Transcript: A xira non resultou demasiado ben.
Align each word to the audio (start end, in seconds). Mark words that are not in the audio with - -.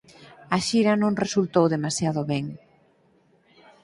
A 0.55 0.57
xira 0.67 0.93
non 1.01 1.19
resultou 1.23 1.65
demasiado 1.69 2.21
ben. 2.31 2.45